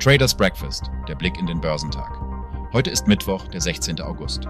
Traders 0.00 0.32
Breakfast, 0.32 0.92
der 1.08 1.16
Blick 1.16 1.36
in 1.40 1.46
den 1.48 1.60
Börsentag. 1.60 2.20
Heute 2.72 2.88
ist 2.88 3.08
Mittwoch, 3.08 3.48
der 3.48 3.60
16. 3.60 4.00
August. 4.00 4.44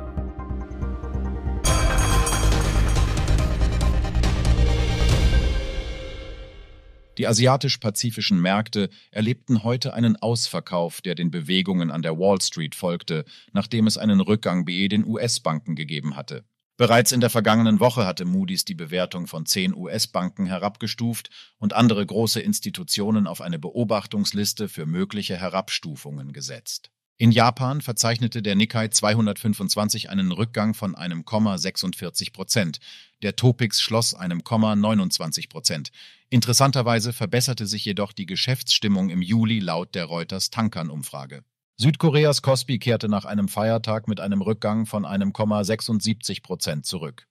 Die 7.16 7.26
asiatisch-pazifischen 7.26 8.38
Märkte 8.42 8.90
erlebten 9.10 9.64
heute 9.64 9.94
einen 9.94 10.16
Ausverkauf, 10.16 11.00
der 11.00 11.14
den 11.14 11.30
Bewegungen 11.30 11.90
an 11.90 12.02
der 12.02 12.18
Wall 12.18 12.42
Street 12.42 12.74
folgte, 12.74 13.24
nachdem 13.54 13.86
es 13.86 13.96
einen 13.96 14.20
Rückgang 14.20 14.66
bei 14.66 14.86
den 14.86 15.06
US-Banken 15.06 15.76
gegeben 15.76 16.14
hatte. 16.14 16.44
Bereits 16.78 17.10
in 17.10 17.20
der 17.20 17.28
vergangenen 17.28 17.80
Woche 17.80 18.06
hatte 18.06 18.24
Moody's 18.24 18.64
die 18.64 18.76
Bewertung 18.76 19.26
von 19.26 19.46
zehn 19.46 19.74
US-Banken 19.74 20.46
herabgestuft 20.46 21.28
und 21.58 21.72
andere 21.72 22.06
große 22.06 22.40
Institutionen 22.40 23.26
auf 23.26 23.40
eine 23.40 23.58
Beobachtungsliste 23.58 24.68
für 24.68 24.86
mögliche 24.86 25.36
Herabstufungen 25.36 26.32
gesetzt. 26.32 26.92
In 27.16 27.32
Japan 27.32 27.80
verzeichnete 27.80 28.42
der 28.42 28.54
Nikkei 28.54 28.86
225 28.86 30.08
einen 30.08 30.30
Rückgang 30.30 30.72
von 30.72 30.94
einem 30.94 31.24
Komma 31.24 31.58
46 31.58 32.32
Prozent. 32.32 32.78
Der 33.22 33.34
Topix 33.34 33.82
schloss 33.82 34.14
einem 34.14 34.44
Komma 34.44 34.76
29 34.76 35.48
Prozent. 35.48 35.90
Interessanterweise 36.30 37.12
verbesserte 37.12 37.66
sich 37.66 37.84
jedoch 37.84 38.12
die 38.12 38.26
Geschäftsstimmung 38.26 39.10
im 39.10 39.20
Juli 39.20 39.58
laut 39.58 39.96
der 39.96 40.04
Reuters 40.04 40.50
Tankern-Umfrage. 40.50 41.42
Südkoreas 41.80 42.42
Kospi 42.42 42.80
kehrte 42.80 43.08
nach 43.08 43.24
einem 43.24 43.46
Feiertag 43.46 44.08
mit 44.08 44.18
einem 44.18 44.42
Rückgang 44.42 44.84
von 44.84 45.04
einem 45.04 45.32
Komma 45.32 45.62
76 45.62 46.42
Prozent 46.42 46.86
zurück. 46.86 47.28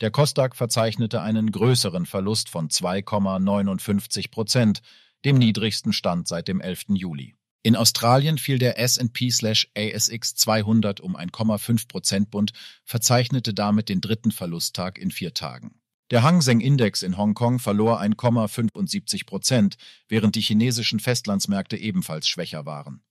Der 0.00 0.10
Kosdaq 0.10 0.56
verzeichnete 0.56 1.20
einen 1.20 1.52
größeren 1.52 2.06
Verlust 2.06 2.48
von 2.48 2.70
2,59 2.70 4.30
Prozent, 4.30 4.80
dem 5.26 5.36
niedrigsten 5.36 5.92
Stand 5.92 6.28
seit 6.28 6.48
dem 6.48 6.62
11. 6.62 6.86
Juli. 6.94 7.34
In 7.62 7.76
Australien 7.76 8.38
fiel 8.38 8.58
der 8.58 8.78
S&P/ASX 8.78 10.34
200 10.34 11.00
um 11.00 11.14
1,5 11.14 11.86
Prozentbund, 11.86 12.52
verzeichnete 12.86 13.52
damit 13.52 13.90
den 13.90 14.00
dritten 14.00 14.30
Verlusttag 14.30 14.96
in 14.96 15.10
vier 15.10 15.34
Tagen. 15.34 15.78
Der 16.10 16.22
Hang 16.22 16.40
Seng 16.40 16.60
Index 16.60 17.02
in 17.02 17.18
Hongkong 17.18 17.58
verlor 17.58 18.00
1,75 18.00 19.26
Prozent, 19.26 19.76
während 20.08 20.36
die 20.36 20.40
chinesischen 20.40 21.00
Festlandsmärkte 21.00 21.76
ebenfalls 21.76 22.26
schwächer 22.26 22.64
waren. 22.64 23.02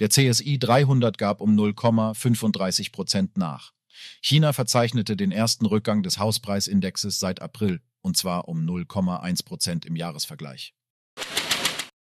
Der 0.00 0.08
CSI 0.08 0.58
300 0.58 1.18
gab 1.18 1.40
um 1.40 1.56
0,35 1.56 2.90
Prozent 2.90 3.38
nach. 3.38 3.72
China 4.20 4.52
verzeichnete 4.52 5.16
den 5.16 5.30
ersten 5.30 5.66
Rückgang 5.66 6.02
des 6.02 6.18
Hauspreisindexes 6.18 7.20
seit 7.20 7.40
April, 7.40 7.80
und 8.00 8.16
zwar 8.16 8.48
um 8.48 8.66
0,1 8.66 9.44
Prozent 9.44 9.86
im 9.86 9.94
Jahresvergleich. 9.94 10.74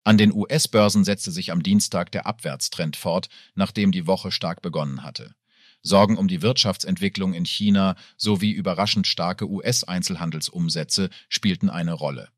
An 0.03 0.17
den 0.17 0.33
US-Börsen 0.33 1.03
setzte 1.03 1.31
sich 1.31 1.51
am 1.51 1.63
Dienstag 1.63 2.11
der 2.11 2.25
Abwärtstrend 2.25 2.95
fort, 2.95 3.29
nachdem 3.55 3.91
die 3.91 4.07
Woche 4.07 4.31
stark 4.31 4.61
begonnen 4.61 5.03
hatte. 5.03 5.33
Sorgen 5.81 6.17
um 6.17 6.27
die 6.27 6.41
Wirtschaftsentwicklung 6.41 7.33
in 7.33 7.45
China 7.45 7.95
sowie 8.17 8.51
überraschend 8.51 9.07
starke 9.07 9.49
US-Einzelhandelsumsätze 9.49 11.09
spielten 11.29 11.69
eine 11.69 11.93
Rolle. 11.93 12.29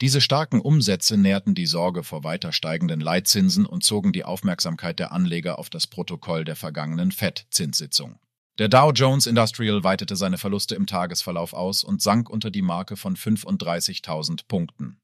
Diese 0.00 0.20
starken 0.20 0.60
Umsätze 0.60 1.16
nährten 1.16 1.54
die 1.54 1.66
Sorge 1.66 2.02
vor 2.02 2.24
weiter 2.24 2.52
steigenden 2.52 3.00
Leitzinsen 3.00 3.66
und 3.66 3.84
zogen 3.84 4.12
die 4.12 4.24
Aufmerksamkeit 4.24 4.98
der 4.98 5.12
Anleger 5.12 5.58
auf 5.58 5.70
das 5.70 5.86
Protokoll 5.86 6.44
der 6.44 6.56
vergangenen 6.56 7.12
FED-Zinssitzung. 7.12 8.18
Der 8.58 8.68
Dow 8.68 8.92
Jones 8.92 9.26
Industrial 9.26 9.82
weitete 9.82 10.16
seine 10.16 10.38
Verluste 10.38 10.74
im 10.74 10.86
Tagesverlauf 10.86 11.54
aus 11.54 11.84
und 11.84 12.02
sank 12.02 12.28
unter 12.28 12.50
die 12.50 12.62
Marke 12.62 12.96
von 12.96 13.16
35.000 13.16 14.46
Punkten. 14.46 15.00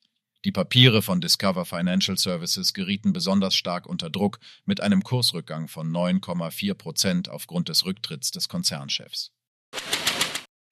Die 0.45 0.53
Papiere 0.53 1.03
von 1.03 1.21
Discover 1.21 1.65
Financial 1.65 2.17
Services 2.17 2.73
gerieten 2.73 3.13
besonders 3.13 3.57
stark 3.57 3.87
unter 3.87 4.09
Druck 4.09 4.39
mit 4.65 4.81
einem 4.81 5.03
Kursrückgang 5.03 5.67
von 5.67 5.91
9,4 5.91 6.75
Prozent 6.75 7.29
aufgrund 7.29 7.69
des 7.69 7.85
Rücktritts 7.85 8.31
des 8.31 8.49
Konzernchefs. 8.49 9.33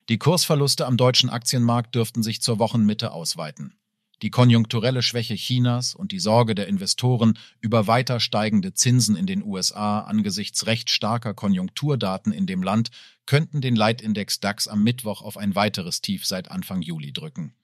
Die 0.08 0.18
Kursverluste 0.18 0.86
am 0.86 0.96
deutschen 0.96 1.30
Aktienmarkt 1.30 1.96
dürften 1.96 2.22
sich 2.22 2.40
zur 2.40 2.60
Wochenmitte 2.60 3.10
ausweiten. 3.10 3.76
Die 4.22 4.30
konjunkturelle 4.30 5.02
Schwäche 5.02 5.34
Chinas 5.34 5.94
und 5.94 6.10
die 6.10 6.18
Sorge 6.18 6.54
der 6.54 6.68
Investoren 6.68 7.38
über 7.60 7.86
weiter 7.86 8.18
steigende 8.18 8.72
Zinsen 8.72 9.14
in 9.14 9.26
den 9.26 9.42
USA 9.42 10.00
angesichts 10.00 10.66
recht 10.66 10.88
starker 10.88 11.34
Konjunkturdaten 11.34 12.32
in 12.32 12.46
dem 12.46 12.62
Land 12.62 12.90
könnten 13.26 13.60
den 13.60 13.76
Leitindex 13.76 14.40
DAX 14.40 14.68
am 14.68 14.82
Mittwoch 14.82 15.20
auf 15.20 15.36
ein 15.36 15.54
weiteres 15.54 16.00
Tief 16.00 16.24
seit 16.24 16.50
Anfang 16.50 16.80
Juli 16.80 17.12
drücken. 17.12 17.54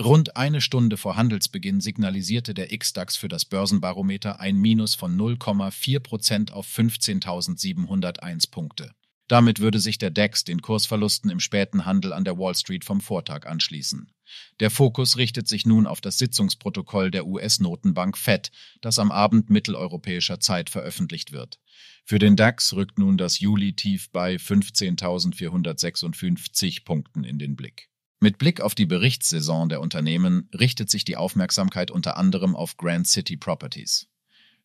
Rund 0.00 0.36
eine 0.36 0.60
Stunde 0.60 0.96
vor 0.96 1.14
Handelsbeginn 1.14 1.80
signalisierte 1.80 2.52
der 2.52 2.72
X-DAX 2.72 3.16
für 3.16 3.28
das 3.28 3.44
Börsenbarometer 3.44 4.40
ein 4.40 4.56
Minus 4.56 4.96
von 4.96 5.16
0,4 5.16 6.00
Prozent 6.00 6.52
auf 6.52 6.66
15.701 6.66 8.50
Punkte. 8.50 8.92
Damit 9.26 9.60
würde 9.60 9.80
sich 9.80 9.96
der 9.96 10.10
DAX 10.10 10.44
den 10.44 10.60
Kursverlusten 10.60 11.30
im 11.30 11.40
späten 11.40 11.86
Handel 11.86 12.12
an 12.12 12.24
der 12.24 12.38
Wall 12.38 12.54
Street 12.54 12.84
vom 12.84 13.00
Vortag 13.00 13.46
anschließen. 13.46 14.12
Der 14.60 14.70
Fokus 14.70 15.16
richtet 15.16 15.48
sich 15.48 15.64
nun 15.64 15.86
auf 15.86 16.00
das 16.00 16.18
Sitzungsprotokoll 16.18 17.10
der 17.10 17.26
US-Notenbank 17.26 18.18
Fed, 18.18 18.50
das 18.80 18.98
am 18.98 19.10
Abend 19.10 19.50
mitteleuropäischer 19.50 20.40
Zeit 20.40 20.70
veröffentlicht 20.70 21.32
wird. 21.32 21.60
Für 22.04 22.18
den 22.18 22.36
DAX 22.36 22.74
rückt 22.74 22.98
nun 22.98 23.16
das 23.16 23.40
Juli-Tief 23.40 24.10
bei 24.10 24.36
15.456 24.36 26.84
Punkten 26.84 27.24
in 27.24 27.38
den 27.38 27.56
Blick. 27.56 27.88
Mit 28.20 28.38
Blick 28.38 28.60
auf 28.60 28.74
die 28.74 28.86
Berichtssaison 28.86 29.68
der 29.68 29.80
Unternehmen 29.80 30.48
richtet 30.58 30.90
sich 30.90 31.04
die 31.04 31.16
Aufmerksamkeit 31.16 31.90
unter 31.90 32.16
anderem 32.16 32.56
auf 32.56 32.76
Grand 32.76 33.06
City 33.06 33.36
Properties. 33.36 34.08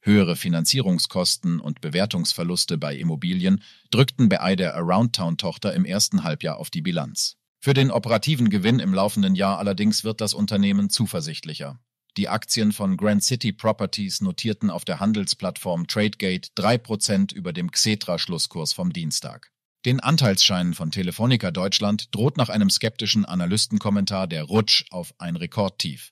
Höhere 0.02 0.36
Finanzierungskosten 0.36 1.60
und 1.60 1.82
Bewertungsverluste 1.82 2.78
bei 2.78 2.96
Immobilien 2.96 3.62
drückten 3.92 4.30
bei 4.30 4.56
der 4.56 4.76
Aroundtown-Tochter 4.76 5.74
im 5.74 5.84
ersten 5.84 6.24
Halbjahr 6.24 6.58
auf 6.58 6.70
die 6.70 6.82
Bilanz. 6.82 7.36
Für 7.60 7.74
den 7.74 7.92
operativen 7.92 8.50
Gewinn 8.50 8.80
im 8.80 8.94
laufenden 8.94 9.36
Jahr 9.36 9.60
allerdings 9.60 10.06
wird 10.06 10.22
das 10.22 10.34
Unternehmen 10.34 10.90
zuversichtlicher. 10.90 11.80
Die 12.16 12.30
Aktien 12.30 12.72
von 12.72 12.98
Grand 12.98 13.24
City 13.24 13.52
Properties 13.52 14.22
notierten 14.22 14.70
auf 14.70 14.86
der 14.86 15.00
Handelsplattform 15.00 15.88
Tradegate 15.88 16.50
3% 16.58 17.34
über 17.34 17.52
dem 17.52 17.72
Xetra-Schlusskurs 17.72 18.74
vom 18.74 18.94
Dienstag. 18.94 19.52
Den 19.86 20.00
Anteilsscheinen 20.00 20.74
von 20.74 20.92
Telefonica 20.92 21.52
Deutschland 21.52 22.14
droht 22.14 22.38
nach 22.38 22.50
einem 22.50 22.70
skeptischen 22.70 23.26
Analystenkommentar 23.26 24.28
der 24.28 24.44
Rutsch 24.44 24.86
auf 24.90 25.14
ein 25.20 25.36
Rekordtief. 25.36 26.12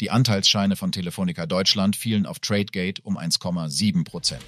Die 0.00 0.10
Anteilsscheine 0.10 0.76
von 0.76 0.92
Telefonica 0.92 1.46
Deutschland 1.46 1.96
fielen 1.96 2.26
auf 2.26 2.38
Tradegate 2.38 3.02
um 3.02 3.18
1,7 3.18 4.04
Prozent. 4.04 4.44